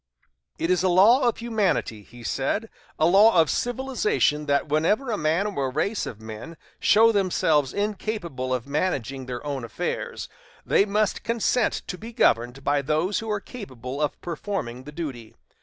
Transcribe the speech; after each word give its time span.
"It 0.57 0.71
is 0.71 0.81
a 0.81 0.89
law 0.89 1.27
of 1.29 1.37
humanity," 1.37 2.01
he 2.01 2.23
said, 2.23 2.71
"a 2.97 3.05
law 3.05 3.35
of 3.39 3.51
civilization 3.51 4.47
that 4.47 4.67
whenever 4.67 5.11
a 5.11 5.15
man 5.17 5.45
or 5.45 5.67
a 5.67 5.69
race 5.69 6.07
of 6.07 6.19
men 6.19 6.57
show 6.79 7.11
themselves 7.11 7.71
incapable 7.71 8.51
of 8.51 8.65
managing 8.65 9.27
their 9.27 9.45
own 9.45 9.63
affairs, 9.63 10.27
they 10.65 10.85
must 10.85 11.21
consent 11.21 11.83
to 11.85 11.99
be 11.99 12.13
governed 12.13 12.63
by 12.63 12.81
those 12.81 13.19
who 13.19 13.29
are 13.29 13.39
capable 13.39 14.01
of 14.01 14.19
performing 14.21 14.85
the 14.85 14.91
duty.... 14.91 15.35